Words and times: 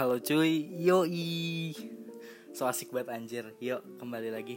Halo 0.00 0.16
cuy, 0.16 0.80
yoi. 0.80 1.76
So 2.56 2.64
asik 2.64 2.88
banget 2.88 3.12
anjir. 3.12 3.44
Yuk 3.60 4.00
kembali 4.00 4.32
lagi 4.32 4.56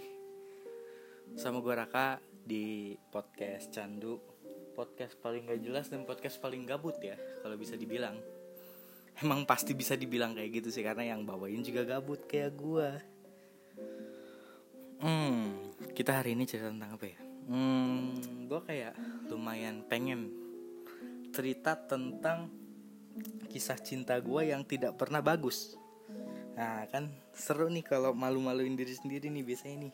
Sama 1.36 1.60
gue 1.60 1.76
Raka 1.76 2.24
di 2.32 2.96
podcast 3.12 3.68
Candu. 3.76 4.24
Podcast 4.72 5.20
paling 5.20 5.44
gak 5.52 5.60
jelas 5.60 5.92
dan 5.92 6.08
podcast 6.08 6.40
paling 6.40 6.64
gabut 6.64 6.96
ya 7.04 7.20
Kalau 7.44 7.60
bisa 7.60 7.76
dibilang. 7.76 8.16
Emang 9.20 9.44
pasti 9.44 9.76
bisa 9.76 10.00
dibilang 10.00 10.32
kayak 10.32 10.64
gitu 10.64 10.72
sih 10.72 10.80
Karena 10.80 11.12
yang 11.12 11.28
bawain 11.28 11.60
juga 11.60 11.84
gabut 11.84 12.24
kayak 12.24 12.56
gue 12.56 12.90
Hmm, 15.04 15.76
kita 15.92 16.24
hari 16.24 16.40
ini 16.40 16.48
cerita 16.48 16.72
tentang 16.72 16.96
apa 16.96 17.04
ya? 17.12 17.20
Hmm, 17.52 18.16
gue 18.48 18.62
kayak 18.64 18.96
lumayan 19.28 19.84
pengen 19.92 20.32
cerita 21.36 21.76
tentang 21.76 22.63
kisah 23.50 23.78
cinta 23.78 24.18
gue 24.18 24.50
yang 24.50 24.66
tidak 24.66 24.98
pernah 24.98 25.22
bagus. 25.22 25.78
Nah 26.54 26.86
kan 26.90 27.10
seru 27.34 27.70
nih 27.70 27.86
kalau 27.86 28.14
malu-maluin 28.14 28.74
diri 28.74 28.94
sendiri 28.94 29.30
nih 29.30 29.46
biasanya 29.46 29.90
nih. 29.90 29.94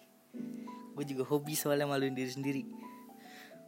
Gue 0.95 1.05
juga 1.07 1.23
hobi 1.27 1.55
soalnya 1.55 1.87
maluin 1.87 2.15
diri 2.15 2.31
sendiri. 2.31 2.63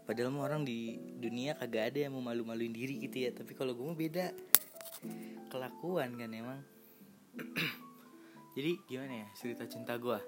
Padahal 0.04 0.34
mah 0.34 0.44
orang 0.44 0.68
di 0.68 1.00
dunia 1.20 1.55
kagak 1.55 1.96
ada 1.96 2.00
yang 2.08 2.16
mau 2.16 2.24
malu-maluin 2.24 2.72
diri 2.72 3.00
gitu 3.04 3.24
ya. 3.24 3.32
Tapi 3.32 3.55
kalau 3.55 3.72
gue 3.76 3.86
mah 3.86 3.96
beda 3.96 4.26
kelakuan 5.48 6.16
kan 6.20 6.32
emang. 6.32 6.60
Jadi 8.55 8.72
gimana 8.88 9.24
ya 9.24 9.27
cerita 9.40 9.63
cinta 9.68 9.96
gue? 9.96 10.20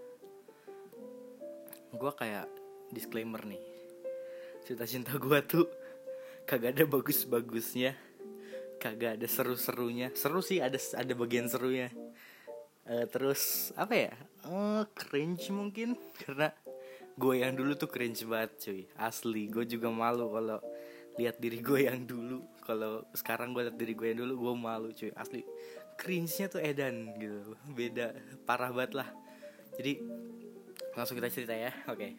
Gue 1.91 2.11
kayak 2.15 2.47
disclaimer 2.95 3.43
nih. 3.43 3.59
Cerita 4.63 4.87
cinta 4.87 5.11
gue 5.19 5.39
tuh 5.43 5.67
kagak 6.47 6.79
ada 6.79 6.83
bagus-bagusnya 6.87 7.95
kagak 8.83 9.15
ada 9.15 9.27
seru-serunya. 9.31 10.11
Seru 10.11 10.43
sih 10.43 10.59
ada 10.59 10.75
ada 10.75 11.13
bagian 11.15 11.47
serunya. 11.47 11.87
Uh, 12.83 13.07
terus 13.07 13.71
apa 13.79 13.95
ya? 13.95 14.13
Uh, 14.43 14.83
cringe 14.91 15.47
mungkin. 15.55 15.95
Karena 16.19 16.51
gue 17.15 17.33
yang 17.39 17.55
dulu 17.55 17.79
tuh 17.79 17.87
cringe 17.87 18.27
banget 18.27 18.51
cuy. 18.59 18.81
Asli 18.99 19.47
gue 19.47 19.63
juga 19.63 19.87
malu 19.87 20.27
kalau 20.27 20.59
lihat 21.15 21.39
diri 21.39 21.63
gue 21.63 21.87
yang 21.87 22.03
dulu. 22.03 22.43
Kalau 22.67 23.07
sekarang 23.15 23.55
gue 23.55 23.71
lihat 23.71 23.79
diri 23.79 23.95
gue 23.95 24.07
yang 24.11 24.19
dulu 24.27 24.33
gue 24.51 24.53
malu 24.59 24.91
cuy. 24.91 25.15
Asli 25.15 25.47
cringe-nya 25.95 26.51
tuh 26.51 26.59
edan 26.59 27.15
gitu. 27.15 27.55
Beda 27.71 28.11
parah 28.43 28.75
banget 28.75 28.99
lah. 28.99 29.09
Jadi 29.79 30.03
langsung 30.91 31.15
kita 31.15 31.31
cerita 31.31 31.55
ya. 31.55 31.71
Oke. 31.87 31.95
Okay. 31.95 32.11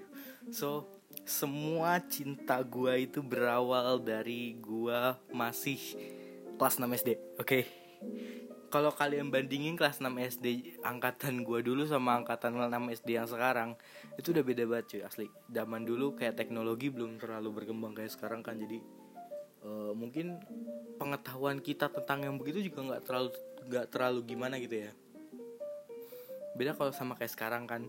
so 0.49 0.89
semua 1.23 2.03
cinta 2.05 2.59
gue 2.61 3.07
itu 3.07 3.23
berawal 3.23 4.03
dari 4.03 4.59
gue 4.59 5.01
masih 5.31 5.79
kelas 6.59 6.79
6 6.79 6.87
SD 7.01 7.11
oke. 7.39 7.47
Okay? 7.47 7.65
kalau 8.75 8.91
kalian 8.91 9.31
bandingin 9.31 9.79
kelas 9.79 10.03
6 10.03 10.11
SD 10.35 10.75
angkatan 10.83 11.47
gue 11.47 11.63
dulu 11.63 11.87
sama 11.87 12.19
angkatan 12.19 12.59
6 12.59 12.75
SD 12.99 13.23
yang 13.23 13.31
sekarang 13.31 13.79
itu 14.19 14.35
udah 14.35 14.43
beda 14.43 14.67
banget 14.67 14.87
cuy 14.91 15.03
asli. 15.07 15.27
Zaman 15.47 15.87
dulu 15.87 16.19
kayak 16.19 16.35
teknologi 16.35 16.91
belum 16.91 17.23
terlalu 17.23 17.63
berkembang 17.63 17.95
kayak 17.95 18.11
sekarang 18.11 18.43
kan 18.43 18.59
jadi 18.59 18.83
uh, 19.63 19.95
mungkin 19.95 20.43
pengetahuan 20.99 21.63
kita 21.63 21.87
tentang 21.87 22.27
yang 22.27 22.35
begitu 22.35 22.67
juga 22.67 22.99
nggak 22.99 23.03
terlalu 23.07 23.31
nggak 23.71 23.87
terlalu 23.95 24.21
gimana 24.27 24.59
gitu 24.59 24.91
ya. 24.91 24.93
Beda 26.59 26.75
kalau 26.75 26.91
sama 26.91 27.15
kayak 27.15 27.31
sekarang 27.31 27.71
kan. 27.71 27.87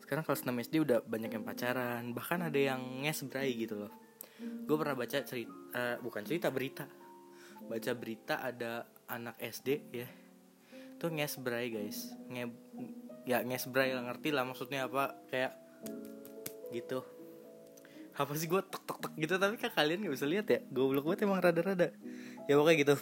Sekarang 0.00 0.24
kelas 0.24 0.40
6 0.40 0.56
SD 0.72 0.88
udah 0.88 1.04
banyak 1.04 1.36
yang 1.36 1.44
pacaran 1.44 2.16
bahkan 2.16 2.40
ada 2.40 2.56
yang 2.56 2.80
ngesbrai 3.04 3.52
gitu 3.60 3.76
loh 3.76 3.92
gue 4.38 4.76
pernah 4.78 4.94
baca 4.94 5.18
cerita 5.26 5.52
uh, 5.74 5.96
bukan 6.02 6.22
cerita 6.22 6.48
berita. 6.48 6.86
Baca 7.66 7.90
berita 7.92 8.34
ada 8.40 8.86
anak 9.10 9.36
SD 9.42 9.68
ya. 9.92 10.08
Tuh 10.98 11.10
ngesbrai 11.10 11.68
guys. 11.70 12.14
Nge 12.30 12.44
ya 13.28 13.44
ngesbrai 13.44 13.92
lah 13.92 14.02
ngerti 14.08 14.28
lah 14.32 14.44
maksudnya 14.46 14.86
apa 14.86 15.18
kayak 15.28 15.52
gitu. 16.70 17.02
Apa 18.18 18.34
sih 18.34 18.50
gue 18.50 18.62
tek 18.62 18.82
tek 18.82 18.98
tek 18.98 19.12
gitu 19.14 19.34
tapi 19.38 19.54
kan 19.58 19.70
kalian 19.74 20.06
gak 20.06 20.14
bisa 20.14 20.26
lihat 20.26 20.46
ya? 20.50 20.60
Gue 20.70 20.84
belum 20.90 21.02
banget 21.06 21.26
emang 21.26 21.42
rada-rada. 21.42 21.94
Ya 22.46 22.54
pokoknya 22.56 22.78
gitu. 22.82 22.96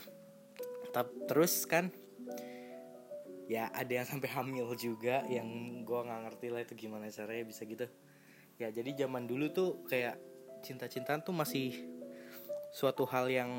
Tap, 0.92 1.08
terus 1.28 1.68
kan 1.68 1.92
ya 3.46 3.70
ada 3.70 4.02
yang 4.02 4.06
sampai 4.08 4.26
hamil 4.34 4.74
juga 4.74 5.22
yang 5.30 5.46
gue 5.86 6.00
nggak 6.02 6.20
ngerti 6.26 6.46
lah 6.50 6.60
itu 6.66 6.74
gimana 6.74 7.06
caranya 7.12 7.44
bisa 7.46 7.62
gitu. 7.62 7.86
Ya 8.56 8.72
jadi 8.72 9.06
zaman 9.06 9.28
dulu 9.28 9.52
tuh 9.52 9.70
kayak 9.86 10.18
cinta-cintaan 10.66 11.22
tuh 11.22 11.30
masih 11.30 11.86
suatu 12.74 13.06
hal 13.06 13.30
yang 13.30 13.50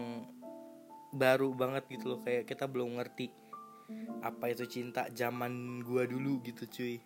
baru 1.16 1.56
banget 1.56 1.88
gitu 1.88 2.12
loh. 2.12 2.20
Kayak 2.20 2.52
kita 2.52 2.68
belum 2.68 3.00
ngerti 3.00 3.32
apa 4.20 4.52
itu 4.52 4.68
cinta 4.68 5.08
zaman 5.16 5.80
gue 5.80 6.04
dulu 6.12 6.44
gitu 6.44 6.68
cuy. 6.68 7.00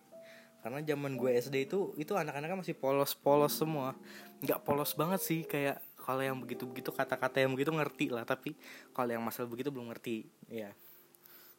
Karena 0.61 0.81
zaman 0.85 1.17
gue 1.17 1.31
SD 1.37 1.69
itu 1.69 1.93
itu 1.97 2.13
anak-anaknya 2.17 2.57
masih 2.65 2.75
polos-polos 2.77 3.53
semua. 3.53 3.93
Nggak 4.41 4.61
polos 4.65 4.93
banget 4.97 5.21
sih 5.21 5.41
kayak 5.45 5.81
kalau 6.01 6.21
yang 6.25 6.37
begitu-begitu 6.41 6.89
kata-kata 6.89 7.45
yang 7.45 7.53
begitu 7.53 7.69
ngerti 7.73 8.09
lah. 8.09 8.25
Tapi 8.25 8.57
kalau 8.93 9.13
yang 9.13 9.21
masalah 9.21 9.49
begitu 9.49 9.69
belum 9.69 9.93
ngerti 9.93 10.25
ya. 10.49 10.73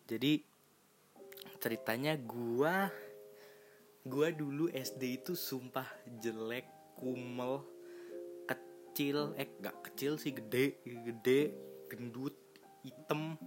Jadi 0.06 0.42
ceritanya 1.62 2.18
gua 2.18 2.90
gua 4.02 4.34
dulu 4.34 4.66
SD 4.70 5.22
itu 5.22 5.38
sumpah 5.38 5.86
jelek 6.18 6.66
kumel 6.98 7.62
kecil 8.92 9.32
eh 9.40 9.48
gak 9.56 9.88
kecil 9.88 10.20
sih 10.20 10.36
gede 10.36 10.84
gede 10.84 11.56
gendut 11.88 12.36
hitam. 12.84 13.40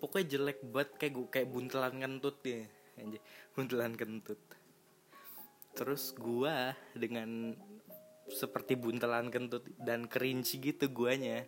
Pokoknya 0.00 0.40
jelek 0.40 0.64
banget 0.64 0.90
kayak 0.96 1.12
gue 1.12 1.26
kayak 1.28 1.48
buntelan 1.52 2.00
kentut 2.00 2.40
ya 2.40 2.64
anjay 2.96 3.20
buntelan 3.52 3.92
kentut. 3.92 4.40
Terus 5.76 6.16
gua 6.16 6.72
dengan 6.96 7.52
seperti 8.32 8.80
buntelan 8.80 9.28
kentut 9.28 9.68
dan 9.76 10.08
cringe 10.08 10.56
gitu 10.56 10.88
guanya 10.88 11.44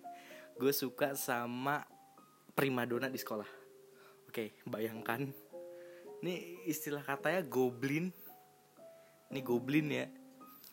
gue 0.60 0.72
suka 0.76 1.16
sama 1.16 1.88
primadona 2.52 3.08
di 3.08 3.16
sekolah. 3.16 3.48
Oke 4.28 4.60
bayangkan. 4.68 5.32
Ini 6.20 6.68
istilah 6.68 7.00
katanya 7.00 7.40
goblin. 7.48 8.12
Ini 9.32 9.40
goblin 9.40 9.88
ya 9.88 10.04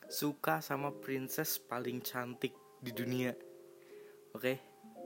suka 0.10 0.60
sama 0.60 0.90
princess 0.92 1.62
paling 1.62 2.02
cantik 2.02 2.52
di 2.82 2.92
dunia. 2.92 3.32
Oke? 4.34 4.42
Okay? 4.42 4.58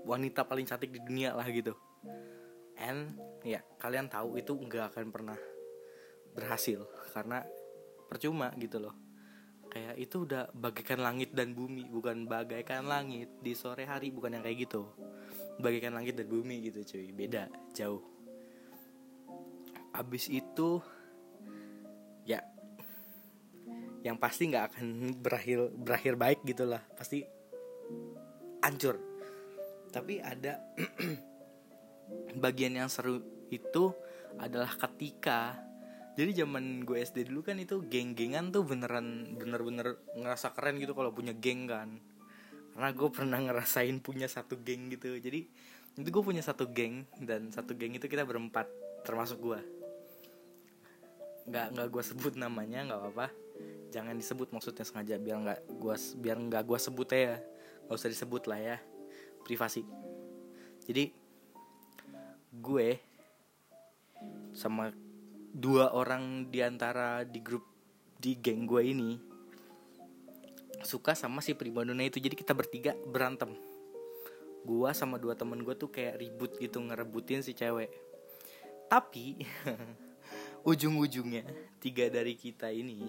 wanita 0.03 0.44
paling 0.44 0.68
cantik 0.68 0.91
di 0.91 1.00
dunia 1.00 1.31
lah 1.34 1.47
gitu. 1.47 1.74
And 2.80 3.16
ya 3.44 3.64
kalian 3.80 4.12
tahu 4.12 4.40
itu 4.40 4.52
nggak 4.53 4.94
akan 4.94 5.06
pernah 5.09 5.40
berhasil. 6.36 6.84
Karena 7.16 7.41
percuma 8.08 8.52
gitu 8.59 8.84
loh. 8.84 8.96
Kayak 9.72 9.96
itu 9.97 10.30
udah 10.30 10.53
bagaikan 10.53 11.02
langit 11.02 11.34
dan 11.34 11.58
bumi 11.58 11.90
bukan 11.90 12.30
bagaikan 12.30 12.85
langit 12.85 13.31
di 13.41 13.58
sore 13.58 13.90
hari 13.90 14.14
bukan 14.14 14.38
yang 14.38 14.44
kayak 14.46 14.70
gitu. 14.70 14.85
Bagaikan 15.58 15.97
langit 15.97 16.20
dan 16.20 16.30
bumi 16.30 16.62
gitu 16.70 16.84
cuy. 16.85 17.09
Beda 17.16 17.50
jauh. 17.74 18.03
Abis 19.94 20.30
itu 20.30 20.81
yang 24.03 24.19
pasti 24.19 24.52
nggak 24.52 24.75
akan 24.75 24.86
berakhir 25.24 25.72
berakhir 25.72 26.14
baik 26.19 26.44
gitulah 26.44 26.84
pasti 27.00 27.24
hancur. 28.59 29.00
Tapi 29.96 30.19
ada 30.19 30.59
bagian 32.44 32.75
yang 32.75 32.91
seru 32.91 33.24
itu 33.47 33.96
adalah 34.36 34.75
ketika 34.75 35.56
jadi 36.19 36.46
zaman 36.46 36.84
gue 36.84 37.00
SD 37.00 37.31
dulu 37.31 37.47
kan 37.47 37.58
itu 37.58 37.80
geng-gengan 37.88 38.52
tuh 38.52 38.68
beneran 38.68 39.40
bener-bener 39.40 39.97
ngerasa 40.20 40.52
keren 40.52 40.78
gitu 40.84 40.91
kalau 40.94 41.16
punya 41.16 41.31
geng 41.31 41.66
kan. 41.66 42.03
Karena 42.75 42.90
gue 42.91 43.09
pernah 43.09 43.40
ngerasain 43.40 44.03
punya 44.03 44.28
satu 44.28 44.59
geng 44.59 44.91
gitu. 44.91 45.16
Jadi 45.16 45.47
itu 45.96 46.09
gue 46.09 46.23
punya 46.26 46.44
satu 46.44 46.67
geng 46.70 47.08
dan 47.23 47.56
satu 47.56 47.72
geng 47.79 47.96
itu 47.96 48.11
kita 48.11 48.28
berempat 48.28 48.67
termasuk 49.08 49.40
gue. 49.40 49.59
Nggak 51.47 51.66
nggak 51.72 51.88
gue 51.88 52.03
sebut 52.03 52.34
namanya 52.35 52.84
nggak 52.84 52.99
apa-apa 52.99 53.42
jangan 53.93 54.17
disebut 54.17 54.49
maksudnya 54.49 54.81
sengaja 54.81 55.22
biar 55.22 55.37
nggak 55.45 55.59
gue 55.69 55.95
biar 56.17 56.37
nggak 56.41 56.63
gue 56.66 56.79
sebut 56.81 57.07
ya. 57.13 57.37
Nggak 57.85 57.97
usah 58.01 58.09
disebut 58.09 58.43
lah 58.49 58.59
ya. 58.59 58.78
Privasi. 59.45 59.85
Jadi 60.90 61.13
gue 62.49 62.90
sama 64.57 64.90
dua 65.53 65.93
orang 65.93 66.49
di 66.49 66.66
antara 66.66 67.22
di 67.22 67.37
grup 67.37 67.69
di 68.17 68.34
geng 68.41 68.66
gue 68.66 68.81
ini 68.81 69.11
suka 70.81 71.13
sama 71.13 71.46
si 71.46 71.53
primadona 71.53 72.01
itu. 72.01 72.17
Jadi 72.17 72.34
kita 72.34 72.57
bertiga 72.57 72.97
berantem. 73.05 73.53
Gue 74.66 74.89
sama 74.97 75.22
dua 75.22 75.37
temen 75.37 75.61
gue 75.61 75.75
tuh 75.78 75.93
kayak 75.93 76.17
ribut 76.17 76.57
gitu 76.57 76.81
ngerebutin 76.81 77.46
si 77.46 77.53
cewek. 77.53 77.93
Tapi 78.89 79.37
ujung-ujungnya 80.69 81.43
tiga 81.84 82.07
dari 82.07 82.39
kita 82.39 82.72
ini 82.72 83.03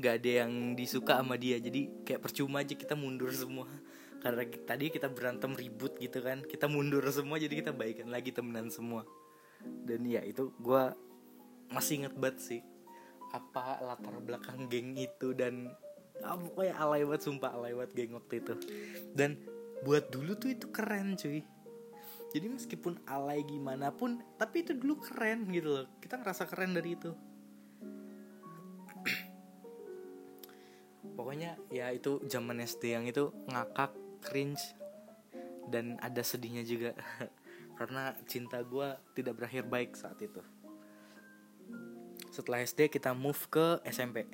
nggak 0.00 0.14
ada 0.24 0.30
yang 0.42 0.72
disuka 0.72 1.20
sama 1.20 1.36
dia. 1.36 1.60
Jadi 1.60 2.08
kayak 2.08 2.24
percuma 2.24 2.64
aja 2.64 2.72
kita 2.72 2.96
mundur 2.96 3.28
semua. 3.36 3.68
Karena 4.24 4.48
tadi 4.64 4.88
kita 4.88 5.12
berantem 5.12 5.52
ribut 5.52 6.00
gitu 6.00 6.24
kan. 6.24 6.40
Kita 6.48 6.66
mundur 6.66 7.04
semua 7.12 7.36
jadi 7.36 7.60
kita 7.60 7.76
baikan 7.76 8.08
lagi 8.08 8.32
temenan 8.32 8.72
semua. 8.72 9.04
Dan 9.60 10.08
ya 10.08 10.24
itu 10.24 10.56
gue 10.56 10.82
masih 11.70 12.02
inget 12.02 12.16
banget 12.16 12.38
sih 12.40 12.60
apa 13.30 13.78
latar 13.86 14.18
belakang 14.18 14.66
geng 14.66 14.98
itu 14.98 15.30
dan 15.38 15.70
apa 16.18 16.66
ya 16.66 16.74
alay 16.82 17.06
banget 17.06 17.30
sumpah 17.30 17.54
alay 17.54 17.76
banget 17.76 17.92
geng 17.94 18.16
waktu 18.16 18.40
itu. 18.40 18.54
Dan 19.12 19.36
buat 19.84 20.08
dulu 20.08 20.32
tuh 20.40 20.56
itu 20.56 20.66
keren 20.72 21.14
cuy. 21.14 21.44
Jadi 22.30 22.46
meskipun 22.46 23.04
alay 23.04 23.44
gimana 23.44 23.92
pun 23.92 24.24
tapi 24.40 24.64
itu 24.64 24.72
dulu 24.72 24.96
keren 24.98 25.44
gitu 25.52 25.80
loh. 25.80 25.86
Kita 26.00 26.16
ngerasa 26.16 26.48
keren 26.48 26.72
dari 26.72 26.96
itu 26.96 27.12
pokoknya 31.20 31.60
ya 31.68 31.92
itu 31.92 32.16
zaman 32.24 32.64
SD 32.64 32.96
yang 32.96 33.04
itu 33.04 33.28
ngakak 33.52 33.92
cringe 34.24 34.72
dan 35.68 36.00
ada 36.00 36.24
sedihnya 36.24 36.64
juga. 36.64 36.96
Karena 37.78 38.16
cinta 38.24 38.64
gue 38.64 38.96
tidak 39.12 39.36
berakhir 39.36 39.68
baik 39.68 39.92
saat 40.00 40.16
itu. 40.24 40.40
Setelah 42.32 42.64
SD 42.64 42.88
kita 42.88 43.12
move 43.12 43.36
ke 43.52 43.84
SMP 43.84 44.24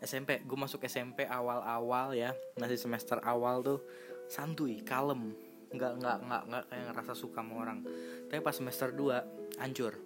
SMP 0.00 0.40
gue 0.48 0.56
masuk 0.56 0.88
SMP 0.88 1.28
awal-awal 1.28 2.16
ya. 2.16 2.32
Masih 2.56 2.80
semester 2.80 3.20
awal 3.20 3.60
tuh 3.60 3.84
santuy 4.32 4.80
kalem. 4.80 5.36
Nggak 5.68 6.00
nggak 6.00 6.18
nggak 6.32 6.42
nggak 6.48 6.64
kayak 6.72 6.84
ngerasa 6.96 7.12
suka 7.12 7.44
sama 7.44 7.60
orang. 7.60 7.84
Tapi 8.32 8.40
pas 8.40 8.56
semester 8.56 8.88
2 8.88 9.60
hancur. 9.60 10.00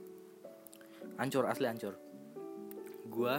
Hancur 1.23 1.47
asli 1.47 1.71
hancur. 1.71 1.95
Gue 3.07 3.35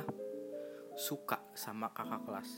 suka 0.98 1.38
sama 1.54 1.94
kakak 1.94 2.26
kelas. 2.26 2.50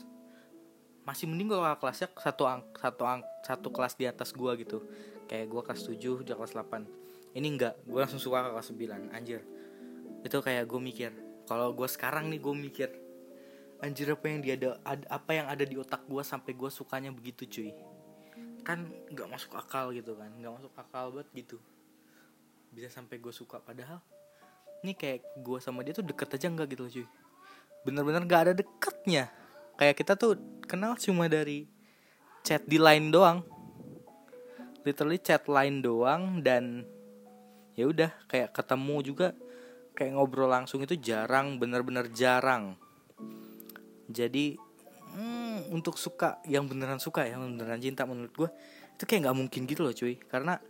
Masih 1.04 1.28
mending 1.28 1.52
gue 1.52 1.60
kakak 1.60 1.78
kelasnya 1.84 2.08
satu 2.16 2.42
ang 2.48 2.64
satu 2.72 3.02
ang 3.04 3.20
satu 3.44 3.68
kelas 3.68 3.94
di 4.00 4.08
atas 4.08 4.32
gue 4.32 4.52
gitu. 4.64 4.88
Kayak 5.28 5.46
gue 5.46 5.60
kelas 5.62 5.82
7 5.86 6.26
dia 6.26 6.34
kelas 6.34 6.58
8 6.58 7.38
ini 7.38 7.46
enggak 7.54 7.78
gue 7.86 8.00
langsung 8.02 8.18
suka 8.18 8.48
ke 8.48 8.50
kelas 8.50 8.68
9 8.74 9.14
anjir. 9.14 9.40
Itu 10.26 10.42
kayak 10.42 10.66
gue 10.66 10.80
mikir 10.80 11.12
kalau 11.46 11.70
gue 11.76 11.86
sekarang 11.86 12.32
nih 12.32 12.40
gue 12.40 12.54
mikir 12.56 12.88
anjir 13.84 14.10
apa 14.10 14.26
yang 14.26 14.40
dia 14.42 14.54
ada, 14.58 14.70
ada 14.82 15.04
apa 15.06 15.30
yang 15.36 15.46
ada 15.46 15.62
di 15.62 15.76
otak 15.78 16.02
gue 16.08 16.22
sampai 16.24 16.52
gue 16.56 16.70
sukanya 16.72 17.14
begitu 17.14 17.46
cuy? 17.46 17.70
Kan 18.66 18.90
nggak 19.12 19.28
masuk 19.30 19.52
akal 19.54 19.92
gitu 19.94 20.16
kan 20.16 20.32
nggak 20.34 20.52
masuk 20.56 20.72
akal 20.74 21.12
banget 21.14 21.28
gitu. 21.46 21.58
Bisa 22.72 22.88
sampai 22.90 23.20
gue 23.22 23.30
suka 23.30 23.62
padahal 23.62 24.02
ini 24.80 24.96
kayak 24.96 25.44
gue 25.44 25.58
sama 25.60 25.84
dia 25.84 25.92
tuh 25.92 26.04
deket 26.04 26.40
aja 26.40 26.48
nggak 26.48 26.68
gitu 26.72 26.82
loh 26.82 26.92
cuy 26.92 27.06
bener-bener 27.86 28.22
nggak 28.24 28.42
ada 28.48 28.52
deketnya 28.52 29.32
kayak 29.80 29.96
kita 29.96 30.12
tuh 30.12 30.36
kenal 30.68 30.92
cuma 31.00 31.24
dari 31.24 31.64
chat 32.44 32.60
di 32.68 32.76
line 32.76 33.08
doang. 33.08 33.40
Literally 34.84 35.16
chat 35.16 35.48
line 35.48 35.80
doang 35.80 36.44
dan 36.44 36.84
ya 37.72 37.88
udah 37.88 38.12
kayak 38.28 38.52
ketemu 38.52 38.96
juga 39.00 39.28
kayak 39.96 40.16
ngobrol 40.16 40.52
langsung 40.52 40.84
itu 40.84 41.00
jarang 41.00 41.56
bener-bener 41.56 42.12
jarang. 42.12 42.76
Jadi 44.12 44.60
hmm, 45.16 45.72
untuk 45.72 45.96
suka 45.96 46.44
yang 46.44 46.68
beneran 46.68 47.00
suka 47.00 47.24
yang 47.24 47.56
beneran 47.56 47.80
cinta 47.80 48.04
menurut 48.04 48.32
gue 48.36 48.50
itu 49.00 49.04
kayak 49.08 49.28
nggak 49.28 49.36
mungkin 49.36 49.60
gitu 49.64 49.80
loh 49.80 49.96
cuy. 49.96 50.20
Karena 50.28 50.60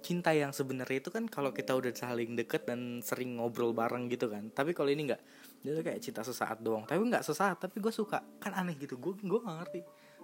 cinta 0.00 0.32
yang 0.32 0.52
sebenarnya 0.52 1.04
itu 1.04 1.10
kan 1.12 1.28
kalau 1.28 1.52
kita 1.54 1.76
udah 1.76 1.92
saling 1.94 2.36
deket 2.36 2.68
dan 2.68 3.00
sering 3.00 3.38
ngobrol 3.38 3.72
bareng 3.76 4.08
gitu 4.08 4.28
kan. 4.28 4.50
Tapi 4.50 4.72
kalau 4.72 4.90
ini 4.92 5.12
nggak 5.12 5.22
dia 5.64 5.80
kayak 5.80 6.00
cinta 6.00 6.20
sesaat 6.24 6.60
doang. 6.60 6.84
Tapi 6.84 7.00
nggak 7.00 7.24
sesaat 7.24 7.60
tapi 7.62 7.80
gue 7.80 7.92
suka. 7.92 8.22
Kan 8.40 8.52
aneh 8.56 8.76
gitu. 8.76 9.00
Gue 9.00 9.16
gue 9.18 9.40
nggak 9.40 9.56
ngerti. 9.64 9.80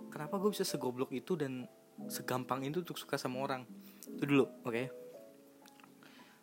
Kenapa 0.08 0.40
gue 0.40 0.50
bisa 0.52 0.64
segoblok 0.64 1.12
itu 1.12 1.36
dan 1.36 1.68
segampang 2.08 2.64
itu 2.64 2.80
untuk 2.80 2.96
suka 2.96 3.20
sama 3.20 3.44
orang? 3.44 3.68
Itu 4.16 4.24
dulu 4.24 4.44
oke? 4.64 4.72
Okay? 4.72 4.86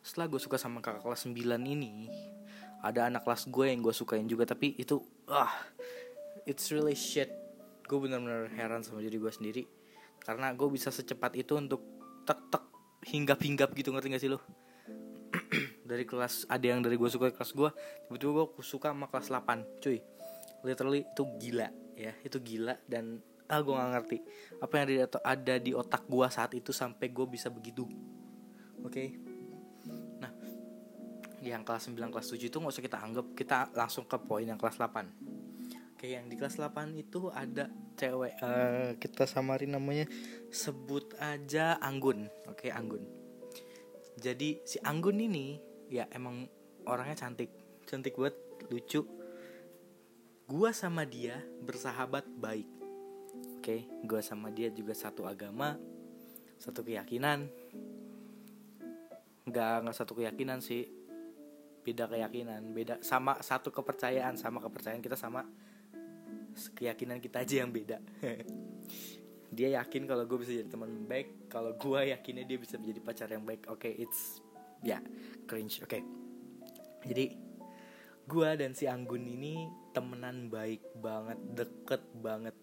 setelah 0.08 0.32
gue 0.32 0.40
suka 0.40 0.56
sama 0.56 0.80
kakak 0.80 1.04
kelas 1.04 1.28
9 1.28 1.36
ini 1.68 2.08
ada 2.80 3.12
anak 3.12 3.28
kelas 3.28 3.52
gue 3.52 3.66
yang 3.68 3.84
gue 3.84 3.92
sukain 3.92 4.24
juga. 4.24 4.48
Tapi 4.48 4.80
itu 4.80 5.04
ah 5.28 5.52
it's 6.48 6.72
really 6.72 6.96
shit. 6.96 7.28
Gue 7.84 8.08
bener-bener 8.08 8.48
heran 8.56 8.88
sama 8.88 9.04
diri 9.04 9.20
gue 9.20 9.28
sendiri. 9.28 9.64
Karena 10.24 10.56
gue 10.56 10.68
bisa 10.72 10.88
secepat 10.96 11.36
itu 11.36 11.60
untuk 11.60 11.84
tek 12.28 12.40
tek 12.52 12.64
hinggap 13.08 13.40
hinggap 13.40 13.70
gitu 13.72 13.96
ngerti 13.96 14.12
gak 14.12 14.22
sih 14.22 14.32
lo? 14.32 14.44
Dari 15.90 16.04
kelas 16.04 16.52
ada 16.52 16.66
yang 16.68 16.84
dari 16.84 17.00
gue 17.00 17.08
suka 17.08 17.32
kelas 17.32 17.56
gue 17.56 17.72
tiba-tiba 18.12 18.52
gue 18.52 18.66
suka 18.66 18.92
sama 18.92 19.08
kelas 19.08 19.32
8 19.32 19.80
cuy. 19.80 20.04
Literally 20.68 21.08
itu 21.08 21.24
gila 21.40 21.72
ya. 21.96 22.12
Itu 22.28 22.44
gila 22.44 22.76
dan 22.84 23.24
ah 23.48 23.64
gue 23.64 23.72
gak 23.72 23.92
ngerti. 23.96 24.18
Apa 24.60 24.74
yang 24.84 25.08
ada, 25.24 25.54
di 25.56 25.72
otak 25.72 26.04
gue 26.12 26.28
saat 26.28 26.52
itu 26.52 26.76
sampai 26.76 27.08
gue 27.08 27.24
bisa 27.32 27.48
begitu? 27.48 27.88
Oke? 28.84 28.92
Okay? 28.92 29.10
nah 30.20 30.32
yang 31.40 31.62
kelas 31.62 31.88
9 31.94 32.12
kelas 32.12 32.28
7 32.34 32.50
itu 32.50 32.58
gak 32.58 32.74
usah 32.74 32.84
kita 32.84 32.98
anggap 33.00 33.26
kita 33.38 33.58
langsung 33.78 34.10
ke 34.10 34.18
poin 34.20 34.44
yang 34.44 34.60
kelas 34.60 34.82
8 34.82 35.96
Oke 35.98 36.14
yang 36.14 36.30
di 36.30 36.38
kelas 36.38 36.62
8 36.62 36.94
itu 36.94 37.30
ada 37.34 37.70
cewek 37.98 38.38
uh, 38.42 38.94
kita 39.02 39.26
samarin 39.26 39.74
namanya 39.74 40.06
sebut 40.54 41.07
aja 41.20 41.78
Anggun. 41.82 42.30
Oke 42.50 42.70
Anggun. 42.70 43.04
Jadi 44.18 44.62
si 44.66 44.82
Anggun 44.82 45.22
ini 45.22 45.58
ya 45.90 46.10
emang 46.10 46.50
orangnya 46.90 47.28
cantik, 47.28 47.52
cantik 47.86 48.18
buat 48.18 48.34
lucu. 48.72 49.06
Gua 50.48 50.72
sama 50.72 51.04
dia 51.04 51.44
bersahabat 51.62 52.24
baik. 52.26 52.70
Oke, 53.60 53.86
gua 54.08 54.24
sama 54.24 54.48
dia 54.50 54.72
juga 54.72 54.96
satu 54.96 55.28
agama, 55.28 55.76
satu 56.58 56.82
keyakinan. 56.82 57.52
Gak 59.48 59.76
nggak 59.84 59.96
satu 59.96 60.16
keyakinan 60.16 60.64
sih, 60.64 60.88
beda 61.84 62.08
keyakinan, 62.08 62.74
beda 62.74 63.00
sama 63.04 63.40
satu 63.44 63.72
kepercayaan 63.72 64.36
sama 64.40 64.60
kepercayaan 64.64 65.04
kita 65.04 65.16
sama 65.20 65.46
keyakinan 66.58 67.22
kita 67.22 67.46
aja 67.46 67.56
yang 67.62 67.70
beda 67.70 68.02
dia 69.48 69.80
yakin 69.80 70.04
kalau 70.06 70.28
gue 70.28 70.38
bisa 70.44 70.52
jadi 70.60 70.68
teman 70.68 71.08
baik 71.08 71.48
kalau 71.48 71.72
gue 71.76 72.12
yakinnya 72.12 72.44
dia 72.44 72.60
bisa 72.60 72.76
menjadi 72.76 73.00
pacar 73.00 73.28
yang 73.32 73.48
baik 73.48 73.68
oke 73.72 73.80
okay, 73.80 73.96
it's 73.96 74.44
ya 74.84 75.00
yeah, 75.00 75.02
cringe 75.48 75.80
oke. 75.82 75.90
Okay. 75.90 76.02
jadi 77.08 77.26
gue 78.28 78.50
dan 78.60 78.76
si 78.76 78.84
Anggun 78.92 79.24
ini 79.24 79.72
temenan 79.96 80.52
baik 80.52 80.84
banget 81.00 81.40
deket 81.56 82.04
banget. 82.20 82.56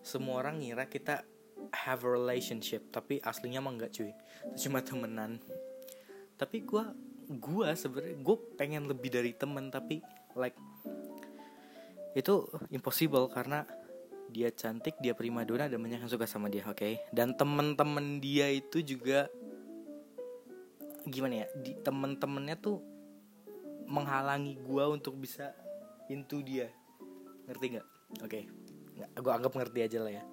Semua 0.00 0.40
orang 0.40 0.64
ngira 0.64 0.88
kita 0.88 1.20
have 1.84 2.00
a 2.00 2.10
relationship 2.10 2.88
tapi 2.88 3.20
aslinya 3.20 3.60
mah 3.60 3.76
enggak 3.76 3.92
cuy. 3.92 4.16
Cuma 4.56 4.80
temenan. 4.80 5.36
Tapi 6.40 6.64
gue 6.64 6.84
gue 7.28 7.68
sebenarnya 7.76 8.16
gue 8.24 8.36
pengen 8.56 8.88
lebih 8.88 9.12
dari 9.12 9.36
temen 9.36 9.68
tapi 9.68 10.00
like 10.32 10.56
itu 12.16 12.48
impossible 12.72 13.28
karena 13.28 13.68
dia 14.30 14.50
cantik 14.50 14.98
dia 14.98 15.14
prima 15.14 15.46
dona 15.46 15.70
dan 15.70 15.78
banyak 15.78 16.02
yang 16.02 16.10
suka 16.10 16.26
sama 16.28 16.50
dia 16.50 16.66
oke? 16.66 16.78
Okay? 16.78 17.00
dan 17.14 17.34
temen-temen 17.34 18.18
dia 18.18 18.50
itu 18.50 18.82
juga 18.82 19.30
gimana 21.06 21.42
ya 21.42 21.46
di 21.54 21.72
temen-temennya 21.78 22.56
tuh 22.58 22.82
menghalangi 23.86 24.58
gua 24.66 24.90
untuk 24.90 25.14
bisa 25.14 25.54
into 26.10 26.42
dia. 26.42 26.70
Ngerti 27.46 27.66
nggak? 27.78 27.86
Oke. 28.22 28.40
Okay. 28.42 28.44
gue 28.96 29.32
anggap 29.32 29.52
ngerti 29.52 29.80
aja 29.84 29.98
lah 30.02 30.12
ya. 30.22 30.24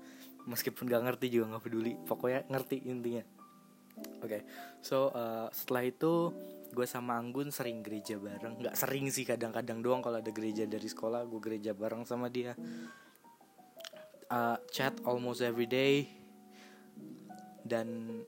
Meskipun 0.44 0.88
gak 0.88 1.04
ngerti 1.04 1.28
juga 1.32 1.56
nggak 1.56 1.64
peduli. 1.64 1.94
Pokoknya 1.96 2.48
ngerti 2.50 2.84
intinya. 2.90 3.24
Oke. 4.24 4.28
Okay. 4.28 4.42
so 4.82 5.14
uh, 5.14 5.48
setelah 5.54 5.86
itu 5.86 6.34
gue 6.74 6.88
sama 6.90 7.22
Anggun 7.22 7.54
sering 7.54 7.86
gereja 7.86 8.18
bareng. 8.18 8.58
Nggak 8.58 8.76
sering 8.78 9.10
sih 9.14 9.26
kadang-kadang 9.28 9.86
doang 9.86 10.02
kalau 10.02 10.18
ada 10.18 10.32
gereja 10.34 10.66
dari 10.66 10.90
sekolah 10.90 11.26
gue 11.30 11.40
gereja 11.42 11.78
bareng 11.78 12.06
sama 12.08 12.34
dia 12.34 12.58
uh, 14.34 14.58
chat 14.74 14.98
almost 15.06 15.46
every 15.46 15.70
day. 15.70 16.10
Dan 17.62 18.20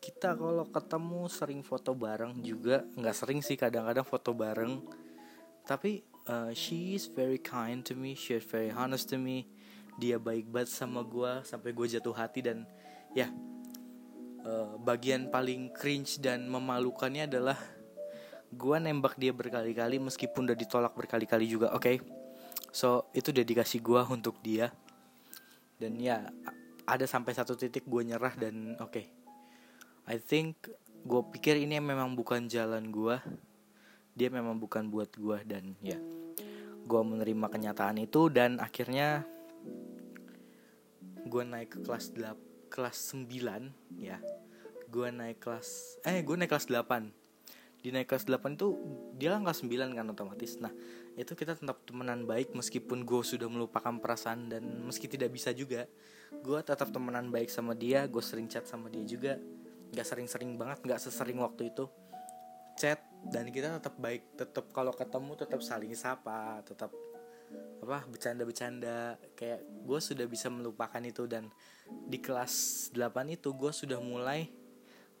kita 0.00 0.32
kalau 0.34 0.64
ketemu 0.72 1.28
sering 1.28 1.60
foto 1.60 1.92
bareng 1.92 2.40
juga. 2.40 2.88
Nggak 2.96 3.16
sering 3.16 3.40
sih 3.44 3.60
kadang-kadang 3.60 4.08
foto 4.08 4.32
bareng. 4.32 4.80
Tapi 5.68 6.00
uh, 6.32 6.52
she 6.56 6.96
is 6.96 7.12
very 7.12 7.40
kind 7.40 7.84
to 7.84 7.92
me. 7.92 8.16
She 8.16 8.32
is 8.40 8.44
very 8.48 8.72
honest 8.72 9.12
to 9.12 9.20
me. 9.20 9.44
Dia 10.00 10.18
baik 10.18 10.50
banget 10.50 10.74
sama 10.74 11.06
gue 11.06 11.44
sampai 11.46 11.70
gue 11.70 11.86
jatuh 11.86 12.16
hati 12.16 12.42
dan 12.42 12.66
ya 13.14 13.30
uh, 14.42 14.74
bagian 14.82 15.30
paling 15.30 15.70
cringe 15.70 16.18
dan 16.18 16.50
memalukannya 16.50 17.30
adalah 17.30 17.54
gue 18.50 18.76
nembak 18.78 19.14
dia 19.18 19.30
berkali-kali 19.30 19.98
meskipun 19.98 20.50
udah 20.50 20.58
ditolak 20.58 20.98
berkali-kali 20.98 21.46
juga 21.46 21.70
oke 21.74 21.82
okay? 21.82 21.96
so 22.70 23.06
itu 23.14 23.30
dedikasi 23.30 23.78
gue 23.78 24.02
untuk 24.10 24.38
dia 24.42 24.70
dan 25.80 25.98
ya 25.98 26.28
ada 26.84 27.04
sampai 27.08 27.32
satu 27.32 27.56
titik 27.56 27.88
gue 27.88 28.02
nyerah 28.04 28.34
dan 28.36 28.76
oke. 28.78 28.92
Okay, 28.92 29.06
I 30.04 30.20
think 30.20 30.68
gue 31.04 31.22
pikir 31.32 31.60
ini 31.60 31.80
memang 31.80 32.16
bukan 32.16 32.48
jalan 32.48 32.88
gue 32.88 33.16
dia 34.14 34.30
memang 34.30 34.56
bukan 34.56 34.88
buat 34.88 35.10
gue 35.18 35.38
dan 35.44 35.74
ya 35.82 35.98
gue 36.84 37.00
menerima 37.00 37.46
kenyataan 37.50 37.98
itu 37.98 38.30
dan 38.30 38.60
akhirnya 38.62 39.26
gue 41.24 41.42
naik 41.42 41.76
ke 41.76 41.78
kelas 41.82 42.12
8 42.12 42.68
kelas 42.68 42.96
9 43.16 44.02
ya. 44.02 44.18
Gue 44.90 45.08
naik 45.10 45.42
kelas 45.42 45.98
eh 46.06 46.20
gue 46.22 46.36
naik 46.36 46.52
kelas 46.52 46.68
8 46.70 47.23
di 47.84 47.92
naik 47.92 48.08
kelas 48.08 48.24
8 48.24 48.56
itu 48.56 48.80
dia 49.20 49.36
kelas 49.36 49.60
9 49.60 49.92
kan 49.92 50.08
otomatis. 50.08 50.56
Nah 50.56 50.72
itu 51.20 51.36
kita 51.36 51.52
tetap 51.52 51.84
temenan 51.84 52.24
baik 52.24 52.56
meskipun 52.56 53.04
gue 53.04 53.20
sudah 53.20 53.44
melupakan 53.44 53.92
perasaan 54.00 54.48
dan 54.48 54.64
meski 54.88 55.04
tidak 55.04 55.36
bisa 55.36 55.52
juga 55.52 55.84
gue 56.32 56.58
tetap 56.64 56.88
temenan 56.88 57.28
baik 57.28 57.52
sama 57.52 57.76
dia 57.76 58.08
gue 58.08 58.24
sering 58.24 58.48
chat 58.48 58.64
sama 58.64 58.88
dia 58.88 59.04
juga. 59.04 59.36
Nggak 59.92 60.06
sering-sering 60.08 60.56
banget 60.56 60.80
nggak 60.80 60.96
sesering 60.96 61.44
waktu 61.44 61.68
itu 61.76 61.84
chat 62.80 63.04
dan 63.28 63.52
kita 63.52 63.76
tetap 63.76 64.00
baik 64.00 64.32
tetap 64.32 64.64
kalau 64.72 64.90
ketemu 64.96 65.36
tetap 65.36 65.60
saling 65.60 65.92
sapa 65.92 66.64
tetap 66.64 66.88
apa 67.84 68.00
bercanda-bercanda. 68.08 69.20
Kayak 69.36 69.60
gue 69.60 70.00
sudah 70.00 70.24
bisa 70.24 70.48
melupakan 70.48 71.04
itu 71.04 71.28
dan 71.28 71.52
di 72.08 72.16
kelas 72.16 72.88
8 72.96 73.12
itu 73.28 73.52
gue 73.52 73.72
sudah 73.76 74.00
mulai 74.00 74.48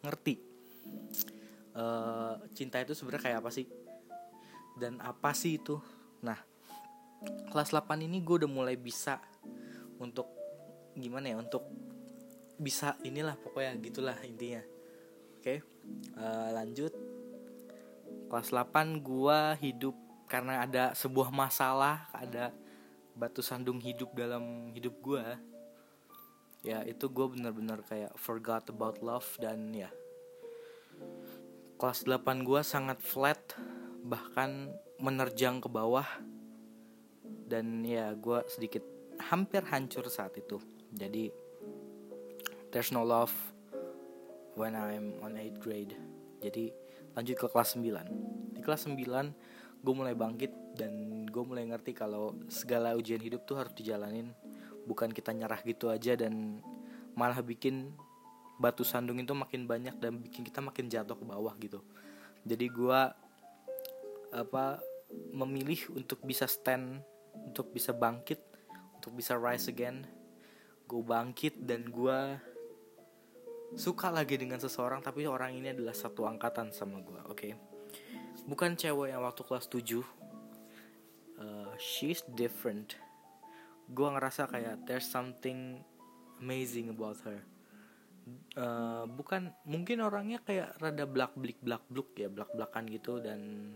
ngerti 0.00 0.54
uh, 1.74 2.38
cinta 2.54 2.80
itu 2.80 2.94
sebenarnya 2.96 3.22
kayak 3.30 3.38
apa 3.44 3.50
sih? 3.50 3.66
Dan 4.78 4.98
apa 5.02 5.30
sih 5.36 5.58
itu? 5.58 5.78
Nah 6.22 6.38
kelas 7.24 7.72
8 7.72 8.04
ini 8.04 8.20
gue 8.20 8.44
udah 8.44 8.50
mulai 8.50 8.76
bisa 8.76 9.16
untuk 9.96 10.28
gimana 10.94 11.32
ya 11.32 11.36
untuk 11.40 11.64
bisa 12.54 12.94
inilah 13.02 13.34
pokoknya 13.38 13.78
gitulah 13.82 14.18
intinya. 14.22 14.62
Oke 15.38 15.42
okay? 15.42 15.58
uh, 16.18 16.54
lanjut. 16.54 16.94
Kelas 18.30 18.50
8 18.50 19.02
gua 19.04 19.54
hidup 19.58 19.94
karena 20.26 20.64
ada 20.64 20.96
sebuah 20.96 21.30
masalah 21.30 22.10
ada 22.10 22.50
batu 23.14 23.44
sandung 23.44 23.78
hidup 23.82 24.14
dalam 24.14 24.70
hidup 24.74 24.94
gua. 25.02 25.38
Ya 26.64 26.80
itu 26.88 27.12
gue 27.12 27.26
bener-bener 27.28 27.84
kayak 27.84 28.16
forgot 28.16 28.64
about 28.72 29.04
love 29.04 29.28
dan 29.36 29.68
ya 29.76 29.92
kelas 31.84 32.08
8 32.08 32.48
gue 32.48 32.64
sangat 32.64 32.96
flat 33.04 33.60
bahkan 34.08 34.72
menerjang 34.96 35.60
ke 35.60 35.68
bawah. 35.68 36.08
Dan 37.44 37.84
ya 37.84 38.16
gue 38.16 38.40
sedikit 38.48 38.80
hampir 39.20 39.60
hancur 39.68 40.08
saat 40.08 40.32
itu. 40.40 40.56
Jadi 40.96 41.28
there's 42.72 42.88
no 42.88 43.04
love 43.04 43.36
when 44.56 44.72
I'm 44.72 45.20
on 45.20 45.36
8th 45.36 45.60
grade. 45.60 45.92
Jadi 46.40 46.72
lanjut 47.12 47.36
ke 47.36 47.46
kelas 47.52 47.76
9 47.76 48.56
di 48.56 48.64
kelas 48.64 48.88
9 48.88 49.84
gue 49.84 49.94
mulai 49.94 50.16
bangkit 50.16 50.80
dan 50.80 51.28
gue 51.28 51.44
mulai 51.44 51.68
ngerti 51.68 51.92
kalau 51.92 52.32
segala 52.48 52.96
ujian 52.96 53.20
hidup 53.20 53.44
tuh 53.44 53.60
harus 53.60 53.76
dijalanin. 53.76 54.32
Bukan 54.88 55.12
kita 55.12 55.36
nyerah 55.36 55.60
gitu 55.60 55.92
aja 55.92 56.16
dan 56.16 56.64
malah 57.12 57.44
bikin 57.44 57.92
batu 58.58 58.86
sandung 58.86 59.18
itu 59.18 59.34
makin 59.34 59.66
banyak 59.66 59.98
dan 59.98 60.22
bikin 60.22 60.46
kita 60.46 60.62
makin 60.62 60.86
jatuh 60.86 61.18
ke 61.18 61.24
bawah 61.26 61.54
gitu. 61.58 61.82
Jadi 62.46 62.66
gue 62.70 63.00
apa 64.34 64.64
memilih 65.30 65.94
untuk 65.94 66.22
bisa 66.26 66.46
stand 66.46 67.02
untuk 67.34 67.70
bisa 67.74 67.90
bangkit 67.90 68.38
untuk 68.98 69.18
bisa 69.18 69.34
rise 69.34 69.70
again. 69.70 70.06
Gue 70.86 71.02
bangkit 71.02 71.64
dan 71.64 71.88
gue 71.88 72.18
suka 73.74 74.12
lagi 74.12 74.38
dengan 74.38 74.62
seseorang 74.62 75.02
tapi 75.02 75.26
orang 75.26 75.58
ini 75.58 75.74
adalah 75.74 75.96
satu 75.96 76.30
angkatan 76.30 76.70
sama 76.70 77.02
gue 77.02 77.20
oke? 77.26 77.34
Okay? 77.34 77.54
bukan 78.44 78.76
cewek 78.76 79.14
yang 79.14 79.24
waktu 79.24 79.40
kelas 79.46 79.66
7 79.70 80.04
uh, 81.40 81.72
she's 81.80 82.20
different. 82.36 82.98
Gue 83.88 84.08
ngerasa 84.10 84.48
kayak 84.48 84.84
there's 84.84 85.08
something 85.08 85.80
amazing 86.42 86.92
about 86.92 87.16
her 87.24 87.40
uh, 88.56 89.04
bukan 89.08 89.52
mungkin 89.68 90.00
orangnya 90.00 90.40
kayak 90.44 90.76
rada 90.80 91.04
blak 91.04 91.36
blik 91.36 91.60
blak 91.60 91.84
bluk 91.92 92.16
ya 92.16 92.28
blak 92.32 92.50
blakan 92.56 92.88
gitu 92.88 93.20
dan 93.20 93.72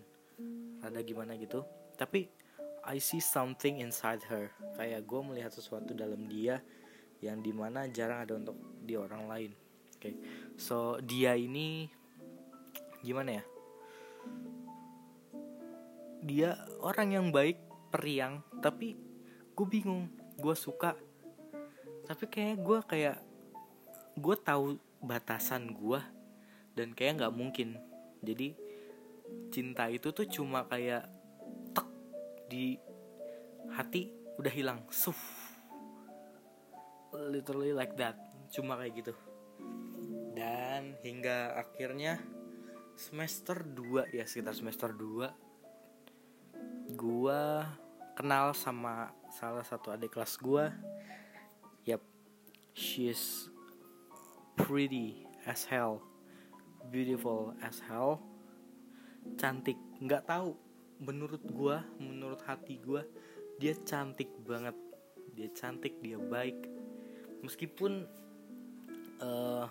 rada 0.80 1.00
gimana 1.04 1.36
gitu. 1.36 1.64
Tapi 1.98 2.30
I 2.88 2.96
see 3.02 3.20
something 3.20 3.84
inside 3.84 4.24
her. 4.32 4.48
Kayak 4.78 5.04
gue 5.04 5.20
melihat 5.20 5.52
sesuatu 5.52 5.92
dalam 5.92 6.24
dia 6.30 6.64
yang 7.18 7.42
di 7.42 7.50
mana 7.50 7.90
jarang 7.90 8.24
ada 8.24 8.34
untuk 8.38 8.56
di 8.80 8.94
orang 8.94 9.26
lain. 9.28 9.52
Oke 9.98 10.14
okay. 10.14 10.14
so 10.54 11.02
dia 11.02 11.34
ini 11.34 11.90
gimana 13.02 13.42
ya? 13.42 13.44
Dia 16.22 16.50
orang 16.82 17.08
yang 17.14 17.26
baik 17.34 17.58
periang 17.90 18.46
tapi 18.62 18.94
gue 19.52 19.66
bingung 19.66 20.08
gue 20.38 20.54
suka. 20.54 20.94
Tapi 22.06 22.24
kayak 22.30 22.56
gue 22.62 22.78
kayak 22.88 23.27
gue 24.18 24.36
tahu 24.38 24.78
batasan 24.98 25.70
gue 25.72 26.00
dan 26.74 26.94
kayak 26.94 27.22
nggak 27.22 27.34
mungkin. 27.34 27.78
Jadi 28.22 28.54
cinta 29.54 29.86
itu 29.88 30.10
tuh 30.10 30.26
cuma 30.26 30.66
kayak 30.66 31.06
tek 31.74 31.86
di 32.50 32.78
hati 33.72 34.12
udah 34.38 34.52
hilang. 34.52 34.80
Suf. 34.90 35.18
Literally 37.14 37.72
like 37.74 37.96
that. 37.98 38.16
Cuma 38.50 38.76
kayak 38.78 38.94
gitu. 39.02 39.14
Dan 40.34 40.94
hingga 41.02 41.58
akhirnya 41.58 42.18
semester 42.98 43.62
2 43.62 44.10
ya 44.10 44.26
sekitar 44.26 44.54
semester 44.54 44.90
2 44.90 45.30
gua 46.98 47.62
kenal 48.18 48.50
sama 48.58 49.14
salah 49.30 49.62
satu 49.62 49.94
adik 49.94 50.10
kelas 50.14 50.38
gua. 50.38 50.74
Yep 51.86 52.02
she's 52.78 53.50
pretty 54.58 55.24
as 55.46 55.64
hell 55.64 56.02
beautiful 56.90 57.52
as 57.62 57.78
hell 57.86 58.18
cantik. 59.36 59.76
Nggak 60.00 60.24
tahu 60.26 60.56
menurut 61.02 61.42
gua 61.52 61.84
menurut 62.00 62.40
hati 62.48 62.80
gua 62.80 63.04
dia 63.60 63.74
cantik 63.86 64.30
banget. 64.46 64.74
Dia 65.34 65.48
cantik 65.52 66.00
dia 66.00 66.18
baik. 66.18 66.58
Meskipun 67.44 68.06
uh, 69.22 69.66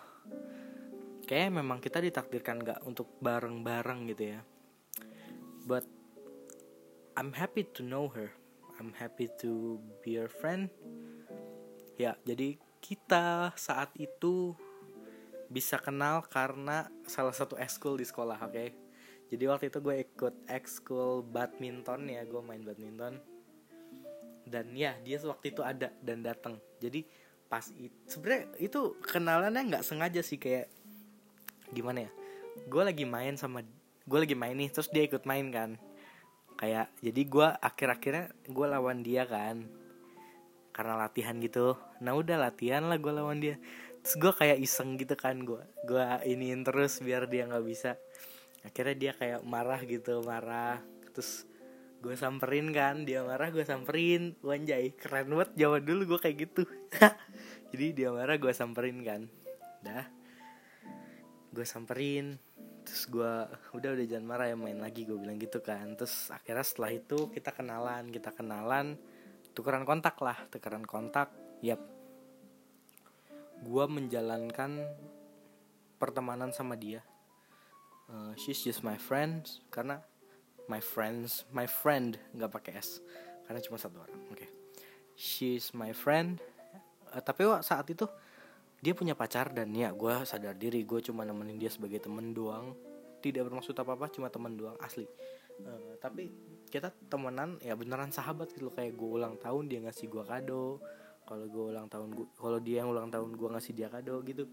kayak 1.28 1.52
memang 1.52 1.84
kita 1.84 2.00
ditakdirkan 2.00 2.64
nggak 2.64 2.84
untuk 2.88 3.12
bareng-bareng 3.20 4.12
gitu 4.14 4.38
ya. 4.38 4.42
But 5.68 5.84
I'm 7.18 7.34
happy 7.36 7.68
to 7.76 7.82
know 7.84 8.08
her. 8.14 8.32
I'm 8.78 8.94
happy 8.94 9.28
to 9.42 9.82
be 10.06 10.22
her 10.22 10.30
friend. 10.30 10.70
Ya 11.98 12.14
jadi 12.24 12.62
kita 12.78 13.58
saat 13.58 13.90
itu 13.98 14.54
bisa 15.48 15.80
kenal 15.80 16.24
karena 16.28 16.92
salah 17.08 17.34
satu 17.34 17.56
ekskul 17.56 17.98
di 18.00 18.06
sekolah 18.08 18.40
oke? 18.44 18.54
Okay? 18.54 18.70
jadi 19.28 19.44
waktu 19.52 19.68
itu 19.68 19.80
gue 19.84 19.96
ikut 20.08 20.36
ekskul 20.48 21.24
badminton 21.28 22.08
ya 22.08 22.24
gue 22.24 22.40
main 22.40 22.64
badminton. 22.64 23.20
Dan 24.48 24.72
ya 24.72 24.96
dia 25.04 25.20
waktu 25.28 25.52
itu 25.52 25.60
ada 25.60 25.92
dan 26.00 26.24
datang 26.24 26.56
jadi 26.80 27.04
pas 27.52 27.64
itu 27.76 27.96
sebenarnya 28.08 28.48
itu 28.60 28.96
kenalannya 29.04 29.62
nggak 29.72 29.84
sengaja 29.84 30.24
sih 30.24 30.40
kayak 30.40 30.72
gimana 31.76 32.08
ya? 32.08 32.12
Gue 32.72 32.84
lagi 32.88 33.04
main 33.04 33.36
sama 33.36 33.68
gue 34.08 34.20
lagi 34.24 34.36
main 34.40 34.56
nih 34.56 34.72
terus 34.72 34.88
dia 34.88 35.04
ikut 35.04 35.28
main 35.28 35.52
kan. 35.52 35.76
Kayak 36.56 36.88
jadi 37.04 37.22
gue 37.28 37.48
akhir-akhirnya 37.60 38.26
gue 38.48 38.66
lawan 38.72 39.04
dia 39.04 39.28
kan. 39.28 39.68
Karena 40.72 40.96
latihan 40.96 41.36
gitu. 41.44 41.76
Nah 42.00 42.16
udah 42.16 42.40
latihan 42.40 42.88
lah 42.88 42.96
gue 42.96 43.12
lawan 43.12 43.44
dia 43.44 43.60
terus 44.08 44.24
gue 44.24 44.32
kayak 44.40 44.64
iseng 44.64 44.96
gitu 44.96 45.20
kan 45.20 45.36
gue 45.44 45.60
gue 45.84 46.00
iniin 46.32 46.64
terus 46.64 47.04
biar 47.04 47.28
dia 47.28 47.44
nggak 47.44 47.66
bisa. 47.68 48.00
Akhirnya 48.64 48.96
dia 48.96 49.12
kayak 49.12 49.44
marah 49.44 49.84
gitu 49.84 50.24
marah. 50.24 50.80
Terus 51.12 51.44
gue 52.00 52.16
samperin 52.16 52.72
kan 52.72 53.04
dia 53.04 53.20
marah 53.28 53.52
gue 53.52 53.68
samperin. 53.68 54.32
Wanjai 54.40 54.96
keren 54.96 55.28
banget 55.28 55.60
jawab 55.60 55.84
dulu 55.84 56.16
gue 56.16 56.20
kayak 56.24 56.38
gitu. 56.40 56.64
Jadi 57.76 58.00
dia 58.00 58.16
marah 58.16 58.40
gue 58.40 58.48
samperin 58.56 59.04
kan. 59.04 59.28
Dah. 59.84 60.08
Gue 61.52 61.68
samperin. 61.68 62.40
Terus 62.88 63.12
gue 63.12 63.34
udah 63.76 63.92
udah 63.92 64.06
jangan 64.08 64.24
marah 64.24 64.48
ya 64.48 64.56
main 64.56 64.80
lagi 64.80 65.04
gue 65.04 65.20
bilang 65.20 65.36
gitu 65.36 65.60
kan. 65.60 66.00
Terus 66.00 66.32
akhirnya 66.32 66.64
setelah 66.64 66.96
itu 66.96 67.28
kita 67.36 67.52
kenalan 67.52 68.08
kita 68.08 68.32
kenalan. 68.32 68.96
Tukeran 69.52 69.84
kontak 69.84 70.16
lah 70.24 70.48
tukeran 70.48 70.88
kontak. 70.88 71.36
Yap 71.60 71.97
gue 73.64 73.86
menjalankan 73.90 74.86
pertemanan 75.98 76.54
sama 76.54 76.78
dia. 76.78 77.02
Uh, 78.08 78.32
she's 78.40 78.64
just 78.64 78.86
my 78.86 78.96
friend 78.96 79.44
karena 79.68 80.00
my 80.72 80.80
friends 80.80 81.44
my 81.52 81.68
friend 81.68 82.16
nggak 82.32 82.52
pakai 82.52 82.80
s 82.80 83.04
karena 83.48 83.60
cuma 83.60 83.76
satu 83.76 84.00
orang 84.00 84.16
oke. 84.32 84.40
Okay. 84.40 84.50
she's 85.20 85.76
my 85.76 85.92
friend 85.92 86.40
uh, 87.12 87.20
tapi 87.20 87.44
saat 87.64 87.84
itu 87.92 88.08
dia 88.80 88.94
punya 88.94 89.18
pacar 89.18 89.52
dan 89.52 89.74
ya 89.74 89.90
gue 89.92 90.14
sadar 90.24 90.54
diri 90.54 90.86
gue 90.86 91.02
cuma 91.02 91.26
nemenin 91.26 91.58
dia 91.58 91.72
sebagai 91.74 91.98
temen 91.98 92.32
doang. 92.32 92.78
Tidak 93.18 93.42
bermaksud 93.42 93.74
apa 93.74 93.98
apa 93.98 94.06
cuma 94.14 94.30
temen 94.30 94.54
doang 94.54 94.78
asli. 94.78 95.10
Uh, 95.58 95.98
tapi 95.98 96.30
kita 96.70 96.94
temenan 97.10 97.58
ya 97.64 97.74
beneran 97.74 98.14
sahabat 98.14 98.54
gitu 98.54 98.70
kayak 98.70 98.94
gue 98.94 99.10
ulang 99.10 99.40
tahun 99.42 99.66
dia 99.66 99.82
ngasih 99.82 100.06
gue 100.06 100.24
kado 100.24 100.78
kalau 101.28 101.44
gue 101.44 101.64
ulang 101.76 101.92
tahun 101.92 102.16
gue 102.16 102.28
kalau 102.40 102.64
dia 102.64 102.82
yang 102.82 102.96
ulang 102.96 103.12
tahun 103.12 103.36
gue 103.36 103.50
ngasih 103.52 103.74
dia 103.76 103.92
kado 103.92 104.24
gitu. 104.24 104.48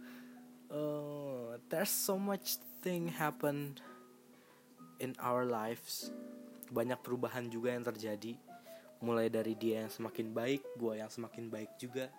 Uh, 0.67 1.55
there's 1.71 1.95
so 1.95 2.19
much 2.19 2.59
thing 2.83 3.07
happen 3.07 3.79
in 4.99 5.15
our 5.23 5.47
lives. 5.47 6.11
Banyak 6.75 6.99
perubahan 7.07 7.47
juga 7.47 7.71
yang 7.71 7.87
terjadi. 7.87 8.35
Mulai 8.99 9.31
dari 9.31 9.55
dia 9.55 9.87
yang 9.87 9.93
semakin 9.95 10.35
baik 10.35 10.67
gue 10.75 10.99
yang 10.99 11.07
semakin 11.07 11.47
baik 11.47 11.79
juga. 11.79 12.11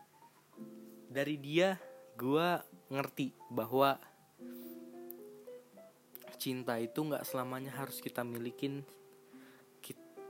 Dari 1.11 1.35
dia 1.35 1.75
gue 2.15 2.47
ngerti 2.87 3.35
bahwa 3.51 3.99
cinta 6.39 6.79
itu 6.79 7.03
nggak 7.03 7.27
selamanya 7.27 7.75
harus 7.75 7.99
kita 7.99 8.23
milikin. 8.23 8.87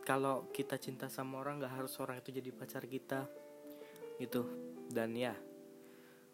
Kalau 0.05 0.49
kita 0.53 0.77
cinta 0.77 1.09
sama 1.09 1.41
orang 1.41 1.61
nggak 1.61 1.81
harus 1.81 1.97
orang 1.97 2.21
itu 2.21 2.29
jadi 2.29 2.53
pacar 2.53 2.85
kita 2.85 3.25
gitu. 4.21 4.47
Dan 4.91 5.17
ya 5.17 5.35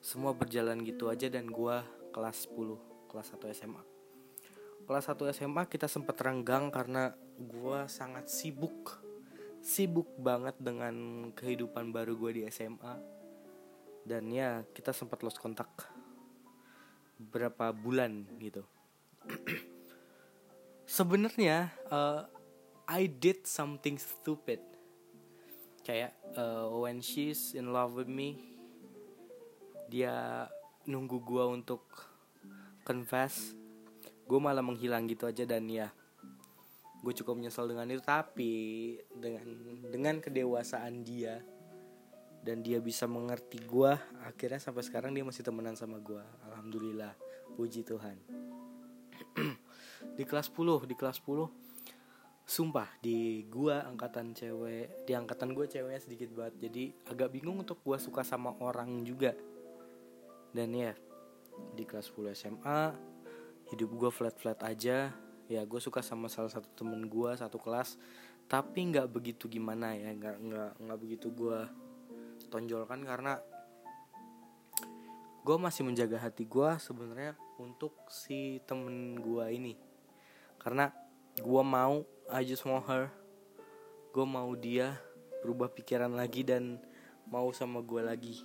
semua 0.01 0.33
berjalan 0.33 0.81
gitu 0.81 1.07
aja 1.07 1.29
dan 1.29 1.47
gue 1.50 1.77
kelas 2.11 2.50
10 2.50 3.07
kelas 3.07 3.27
1 3.38 3.53
SMA 3.53 3.91
kelas 4.91 5.07
1 5.07 5.31
SMA 5.31 5.63
kita 5.69 5.88
sempat 5.88 6.17
renggang 6.19 6.67
karena 6.73 7.15
gue 7.39 7.79
sangat 7.88 8.27
sibuk. 8.27 9.00
Sibuk 9.61 10.09
banget 10.17 10.57
dengan 10.57 11.29
kehidupan 11.38 11.93
baru 11.93 12.17
gue 12.17 12.41
di 12.41 12.43
SMA 12.50 12.97
dan 14.01 14.27
ya 14.33 14.65
kita 14.73 14.89
sempat 14.89 15.21
lost 15.21 15.38
kontak 15.38 15.69
berapa 17.21 17.69
bulan 17.69 18.25
gitu. 18.41 18.65
Sebenarnya 20.97 21.69
uh, 21.93 22.25
I 22.89 23.05
did 23.05 23.45
something 23.45 24.01
stupid 24.01 24.59
kayak 25.81 26.13
uh, 26.38 26.69
when 26.77 27.01
she's 27.01 27.57
in 27.57 27.73
love 27.73 27.97
with 27.97 28.09
me 28.09 28.38
dia 29.91 30.47
nunggu 30.88 31.21
gue 31.21 31.45
untuk 31.45 31.83
confess 32.85 33.53
gue 34.25 34.39
malah 34.39 34.63
menghilang 34.63 35.09
gitu 35.11 35.27
aja 35.27 35.43
dan 35.43 35.67
ya 35.67 35.91
gue 37.01 37.13
cukup 37.17 37.33
menyesal 37.38 37.65
dengan 37.65 37.89
itu. 37.89 38.01
Tapi 38.05 38.53
dengan 39.09 39.45
dengan 39.89 40.15
kedewasaan 40.21 41.01
dia 41.01 41.41
dan 42.41 42.65
dia 42.65 42.81
bisa 42.81 43.05
mengerti 43.05 43.61
gue 43.61 43.93
akhirnya 44.25 44.57
sampai 44.57 44.81
sekarang 44.81 45.13
dia 45.13 45.21
masih 45.21 45.45
temenan 45.45 45.75
sama 45.75 45.97
gue 46.00 46.21
alhamdulillah. 46.50 47.13
Puji 47.57 47.83
Tuhan. 47.83 48.17
Di 50.17 50.23
kelas 50.25 50.50
10 50.50 50.89
di 50.89 50.95
kelas 50.97 51.21
10 51.21 51.70
sumpah 52.51 53.00
di 53.00 53.48
gua 53.48 53.88
angkatan 53.88 54.36
cewek 54.36 55.08
di 55.08 55.15
angkatan 55.15 55.55
gue 55.55 55.72
ceweknya 55.72 56.03
sedikit 56.03 56.36
banget. 56.36 56.67
Jadi 56.67 56.84
agak 57.08 57.31
bingung 57.31 57.63
untuk 57.63 57.79
gua 57.79 57.96
suka 57.96 58.27
sama 58.27 58.51
orang 58.60 59.08
juga. 59.08 59.31
Dan 60.51 60.75
ya 60.75 60.91
di 61.72 61.88
kelas 61.88 62.12
10 62.12 62.36
SMA 62.36 62.91
hidup 63.72 63.96
gue 63.96 64.12
flat 64.12 64.36
flat 64.36 64.60
aja. 64.67 65.15
Ya 65.48 65.62
gue 65.63 65.79
suka 65.79 66.03
sama 66.03 66.27
salah 66.27 66.51
satu 66.51 66.67
temen 66.75 67.08
gue 67.08 67.31
satu 67.39 67.55
kelas. 67.55 67.96
Tapi 68.51 68.84
nggak 68.91 69.08
begitu 69.08 69.48
gimana 69.48 69.96
ya 69.96 70.12
nggak 70.12 70.38
nggak 70.43 70.72
nggak 70.84 71.00
begitu 71.00 71.31
gue 71.31 71.60
tonjolkan 72.51 73.00
karena 73.08 73.39
gue 75.48 75.55
masih 75.55 75.88
menjaga 75.88 76.20
hati 76.20 76.43
gue 76.43 76.70
sebenarnya 76.84 77.39
untuk 77.63 77.96
si 78.12 78.60
temen 78.67 79.15
gue 79.24 79.46
ini. 79.55 79.79
Karena 80.60 80.91
gue 81.39 81.63
mau 81.63 82.03
I 82.31 82.47
just 82.47 82.63
want 82.63 82.88
her. 82.88 83.11
Gue 84.15 84.23
mau 84.23 84.55
dia 84.55 84.95
berubah 85.43 85.67
pikiran 85.67 86.15
lagi 86.15 86.47
dan 86.47 86.79
mau 87.27 87.51
sama 87.51 87.83
gue 87.83 88.00
lagi. 88.00 88.39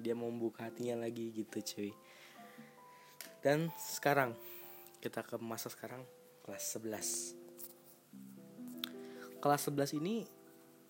Dia 0.00 0.16
mau 0.16 0.32
membuka 0.32 0.64
hatinya 0.64 1.04
lagi 1.04 1.28
gitu 1.28 1.60
cuy. 1.60 1.92
Dan 3.44 3.68
sekarang 3.76 4.32
kita 5.04 5.20
ke 5.20 5.36
masa 5.36 5.68
sekarang 5.68 6.00
kelas 6.44 6.80
11 6.80 7.40
kelas 9.40 9.72
11 9.72 9.96
ini 9.96 10.28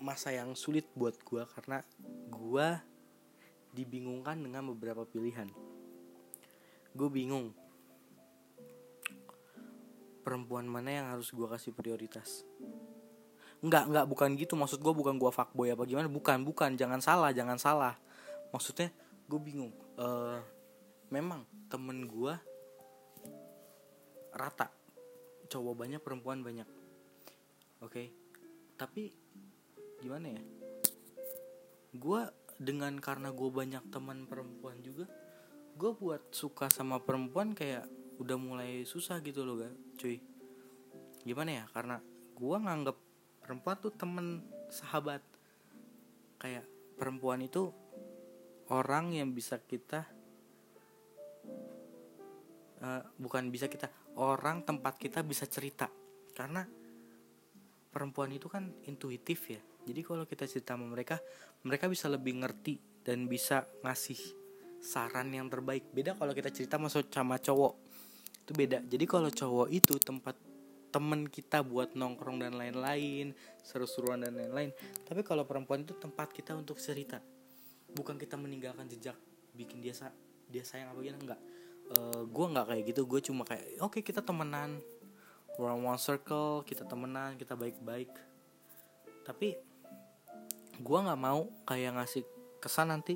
masa 0.03 0.35
yang 0.35 0.59
sulit 0.59 0.83
buat 0.99 1.14
gue 1.23 1.43
karena 1.55 1.87
gue 2.31 2.69
dibingungkan 3.75 4.43
dengan 4.43 4.66
beberapa 4.75 5.07
pilihan. 5.07 5.47
Gue 6.90 7.07
bingung 7.11 7.55
perempuan 10.31 10.71
mana 10.71 10.95
yang 10.95 11.07
harus 11.11 11.35
gue 11.35 11.43
kasih 11.51 11.75
prioritas? 11.75 12.47
Enggak, 13.59 13.90
enggak, 13.90 14.07
bukan 14.07 14.38
gitu. 14.38 14.55
Maksud 14.55 14.79
gue 14.79 14.95
bukan 14.95 15.19
gue 15.19 15.31
fuckboy 15.35 15.75
apa 15.75 15.83
gimana. 15.90 16.07
Bukan, 16.07 16.47
bukan, 16.47 16.79
jangan 16.79 17.03
salah, 17.03 17.35
jangan 17.35 17.59
salah. 17.59 17.99
Maksudnya 18.55 18.95
gue 19.27 19.40
bingung. 19.43 19.75
Uh, 19.99 20.38
Memang 21.11 21.43
temen 21.66 22.07
gue 22.07 22.38
Rata. 24.31 24.71
Cowok 25.51 25.75
banyak 25.75 25.99
perempuan 25.99 26.47
banyak. 26.47 26.71
Oke? 27.83 27.90
Okay? 27.90 28.07
tapi 28.81 29.12
gimana 30.01 30.33
ya? 30.33 30.43
Gue 31.93 32.25
dengan 32.57 32.97
karena 32.97 33.29
gue 33.29 33.51
banyak 33.53 33.93
teman 33.93 34.25
perempuan 34.25 34.81
juga 34.81 35.05
gue 35.77 35.93
buat 35.97 36.33
suka 36.33 36.69
sama 36.69 37.01
perempuan 37.01 37.57
kayak 37.57 37.88
udah 38.21 38.37
mulai 38.37 38.85
susah 38.85 39.25
gitu 39.25 39.49
loh 39.49 39.65
gak 39.65 39.73
cuy. 39.97 40.21
Gimana 41.25 41.65
ya 41.65 41.65
karena 41.73 41.97
gue 42.37 42.57
nganggep 42.61 42.97
perempuan 43.41 43.77
tuh 43.81 43.93
temen 43.97 44.45
sahabat. 44.69 45.25
Kayak 46.37 46.69
perempuan 47.01 47.41
itu 47.41 47.73
orang 48.69 49.17
yang 49.17 49.33
bisa 49.33 49.57
kita 49.61 50.05
uh, 52.85 53.03
bukan 53.17 53.49
bisa 53.49 53.73
kita 53.73 53.89
orang 54.21 54.69
tempat 54.69 55.01
kita 55.01 55.25
bisa 55.25 55.49
cerita. 55.49 55.89
Karena 56.37 56.61
perempuan 57.89 58.37
itu 58.37 58.53
kan 58.53 58.69
intuitif 58.85 59.49
ya. 59.49 59.61
Jadi 59.89 60.01
kalau 60.05 60.29
kita 60.29 60.45
cerita 60.45 60.77
sama 60.77 60.93
mereka 60.93 61.17
mereka 61.65 61.89
bisa 61.89 62.13
lebih 62.13 62.37
ngerti 62.45 63.01
dan 63.01 63.25
bisa 63.25 63.65
ngasih 63.81 64.21
saran 64.81 65.33
yang 65.33 65.49
terbaik. 65.49 65.89
Beda 65.93 66.17
kalau 66.17 66.33
kita 66.37 66.53
cerita 66.53 66.77
sama 66.81 67.37
cowok 67.37 67.89
itu 68.51 68.59
beda. 68.59 68.83
Jadi 68.83 69.07
kalau 69.07 69.31
cowok 69.31 69.71
itu 69.71 69.95
tempat 70.03 70.35
temen 70.91 71.31
kita 71.31 71.63
buat 71.63 71.95
nongkrong 71.95 72.43
dan 72.43 72.59
lain-lain 72.59 73.31
seru-seruan 73.63 74.27
dan 74.27 74.35
lain-lain. 74.35 74.75
Tapi 75.07 75.23
kalau 75.23 75.47
perempuan 75.47 75.87
itu 75.87 75.95
tempat 75.95 76.35
kita 76.35 76.59
untuk 76.59 76.83
cerita. 76.83 77.23
Bukan 77.95 78.19
kita 78.19 78.35
meninggalkan 78.35 78.91
jejak 78.91 79.15
bikin 79.55 79.79
dia 79.79 79.95
dia 80.51 80.67
sayang 80.67 80.91
apa 80.91 80.99
gimana 80.99 81.23
enggak. 81.23 81.41
Uh, 81.95 81.95
eh, 81.95 82.23
gue 82.27 82.47
nggak 82.51 82.67
kayak 82.75 82.83
gitu. 82.91 83.01
Gue 83.07 83.21
cuma 83.23 83.47
kayak 83.47 83.79
oke 83.79 83.95
okay, 83.95 84.03
kita 84.03 84.19
temenan. 84.19 84.83
We're 85.55 85.71
one 85.71 86.03
circle 86.03 86.67
kita 86.67 86.83
temenan 86.91 87.39
kita 87.39 87.55
baik-baik. 87.55 88.11
Tapi 89.23 89.55
gue 90.75 90.99
nggak 91.07 91.21
mau 91.23 91.47
kayak 91.71 92.03
ngasih 92.03 92.27
kesan 92.59 92.91
nanti 92.91 93.15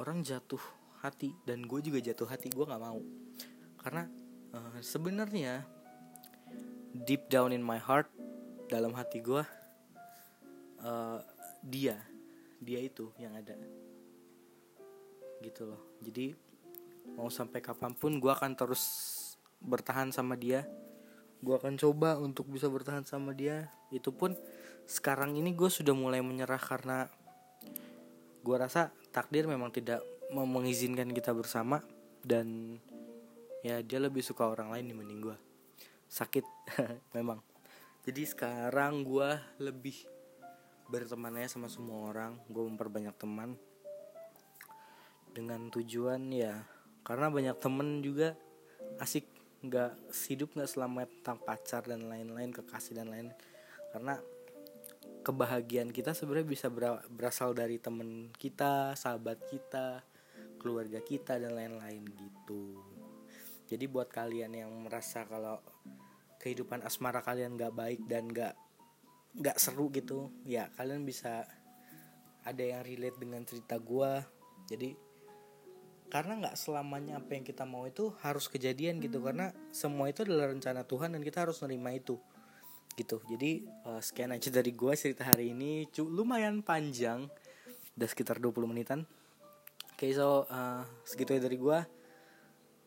orang 0.00 0.24
jatuh 0.24 0.62
hati 1.04 1.36
dan 1.44 1.68
gue 1.68 1.80
juga 1.84 2.00
jatuh 2.00 2.24
hati. 2.24 2.48
Gue 2.48 2.64
nggak 2.64 2.80
mau 2.80 3.04
karena 3.88 4.04
uh, 4.52 4.76
sebenarnya 4.84 5.64
deep 6.92 7.32
down 7.32 7.56
in 7.56 7.64
my 7.64 7.80
heart 7.80 8.12
dalam 8.68 8.92
hati 8.92 9.24
gue 9.24 9.40
uh, 10.84 11.18
dia 11.64 11.96
dia 12.58 12.82
itu 12.82 13.10
yang 13.16 13.34
ada. 13.38 13.54
Gitu 15.38 15.62
loh. 15.64 15.80
Jadi 16.02 16.34
mau 17.14 17.30
sampai 17.30 17.62
kapan 17.62 17.94
pun 17.94 18.18
gue 18.18 18.30
akan 18.30 18.58
terus 18.58 18.84
bertahan 19.62 20.10
sama 20.10 20.34
dia. 20.34 20.66
Gue 21.38 21.54
akan 21.54 21.78
coba 21.78 22.18
untuk 22.18 22.50
bisa 22.50 22.66
bertahan 22.66 23.06
sama 23.06 23.30
dia. 23.30 23.70
Itu 23.94 24.10
pun 24.10 24.34
sekarang 24.90 25.38
ini 25.38 25.54
gue 25.54 25.70
sudah 25.70 25.94
mulai 25.94 26.18
menyerah 26.20 26.60
karena 26.60 27.06
gue 28.42 28.56
rasa 28.58 28.90
takdir 29.14 29.46
memang 29.46 29.70
tidak 29.70 30.02
mengizinkan 30.34 31.14
kita 31.14 31.30
bersama. 31.30 31.80
Dan 32.18 32.76
ya 33.66 33.82
dia 33.82 33.98
lebih 33.98 34.22
suka 34.22 34.46
orang 34.46 34.70
lain 34.70 34.94
dibanding 34.94 35.20
gue 35.22 35.38
sakit 36.08 36.44
memang. 37.16 37.38
Jadi 38.08 38.24
sekarang 38.24 39.04
gue 39.04 39.36
lebih 39.60 40.08
bertemannya 40.88 41.46
sama 41.46 41.68
semua 41.68 42.08
orang. 42.08 42.40
Gue 42.48 42.64
memperbanyak 42.64 43.14
teman. 43.20 43.54
Dengan 45.28 45.68
tujuan 45.68 46.32
ya 46.32 46.64
karena 47.04 47.28
banyak 47.28 47.56
temen 47.60 48.00
juga 48.00 48.34
asik. 48.98 49.28
Nggak 49.58 49.98
hidup 50.30 50.54
nggak 50.56 50.70
selama 50.70 51.04
tentang 51.04 51.38
pacar 51.44 51.82
dan 51.84 52.08
lain-lain 52.08 52.54
kekasih 52.54 52.94
dan 52.94 53.10
lain 53.10 53.34
karena 53.90 54.22
kebahagiaan 55.26 55.90
kita 55.90 56.14
sebenarnya 56.14 56.46
bisa 56.46 56.70
berasal 57.10 57.58
dari 57.58 57.82
temen 57.82 58.30
kita 58.38 58.94
sahabat 58.94 59.50
kita 59.50 60.06
keluarga 60.62 61.02
kita 61.02 61.42
dan 61.42 61.58
lain-lain 61.58 62.06
gitu 62.06 62.78
jadi 63.68 63.84
buat 63.86 64.08
kalian 64.08 64.56
yang 64.56 64.72
merasa 64.72 65.28
kalau 65.28 65.60
kehidupan 66.40 66.80
asmara 66.82 67.20
kalian 67.20 67.54
nggak 67.54 67.74
baik 67.76 68.00
dan 68.08 68.32
nggak 68.32 68.56
nggak 69.38 69.56
seru 69.60 69.92
gitu 69.92 70.32
ya 70.48 70.72
kalian 70.80 71.04
bisa 71.04 71.44
ada 72.48 72.64
yang 72.64 72.80
relate 72.80 73.20
dengan 73.20 73.44
cerita 73.44 73.76
gue 73.76 74.12
jadi 74.68 74.96
karena 76.08 76.40
nggak 76.40 76.56
selamanya 76.56 77.20
apa 77.20 77.36
yang 77.36 77.44
kita 77.44 77.68
mau 77.68 77.84
itu 77.84 78.16
harus 78.24 78.48
kejadian 78.48 78.96
gitu. 79.04 79.20
Karena 79.20 79.52
semua 79.68 80.08
itu 80.08 80.24
adalah 80.24 80.48
rencana 80.48 80.82
Tuhan 80.88 81.12
dan 81.12 81.20
kita 81.20 81.44
harus 81.44 81.60
nerima 81.60 81.92
itu 81.92 82.16
gitu. 82.96 83.22
Jadi 83.28 83.62
uh, 83.86 84.00
sekian 84.02 84.34
aja 84.34 84.48
dari 84.50 84.72
gue 84.72 84.92
cerita 84.96 85.22
hari 85.28 85.52
ini. 85.52 85.86
Cu 85.92 86.08
lumayan 86.08 86.64
panjang. 86.64 87.28
Udah 87.94 88.08
sekitar 88.08 88.40
20 88.40 88.64
menitan. 88.64 89.04
Oke 89.94 90.08
okay, 90.08 90.10
so 90.16 90.48
uh, 90.48 90.82
segitu 91.04 91.36
ya 91.36 91.40
dari 91.44 91.60
gue 91.60 91.78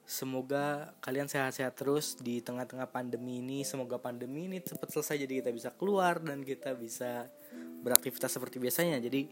semoga 0.05 0.95
kalian 0.99 1.29
sehat-sehat 1.29 1.77
terus 1.77 2.19
di 2.19 2.43
tengah-tengah 2.43 2.89
pandemi 2.89 3.39
ini. 3.39 3.63
Semoga 3.63 3.97
pandemi 4.01 4.49
ini 4.49 4.57
cepat 4.59 4.91
selesai 4.91 5.23
jadi 5.25 5.33
kita 5.45 5.51
bisa 5.53 5.69
keluar 5.73 6.19
dan 6.19 6.43
kita 6.45 6.75
bisa 6.75 7.29
beraktivitas 7.81 8.31
seperti 8.31 8.59
biasanya. 8.59 8.99
Jadi 8.99 9.29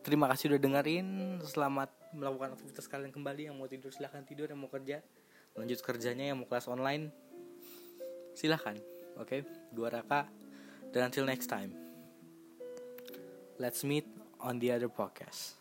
terima 0.00 0.26
kasih 0.32 0.54
udah 0.54 0.60
dengerin. 0.60 1.38
Selamat 1.44 1.90
melakukan 2.16 2.56
aktivitas 2.56 2.86
kalian 2.88 3.12
kembali. 3.12 3.52
Yang 3.52 3.56
mau 3.56 3.68
tidur 3.68 3.90
silahkan 3.92 4.22
tidur. 4.24 4.48
Yang 4.50 4.60
mau 4.60 4.70
kerja 4.70 5.02
lanjut 5.58 5.78
kerjanya. 5.84 6.32
Yang 6.32 6.38
mau 6.42 6.48
kelas 6.48 6.66
online 6.66 7.12
silahkan. 8.36 8.76
Oke? 9.16 9.40
Okay? 9.40 9.40
gua 9.72 9.92
Raka. 9.92 10.28
Dan 10.90 11.12
until 11.12 11.26
next 11.28 11.50
time 11.52 11.86
let's 13.58 13.84
meet 13.84 14.06
on 14.40 14.58
the 14.58 14.72
other 14.72 14.88
podcast. 14.88 15.56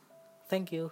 Thank 0.49 0.71
you 0.71 0.91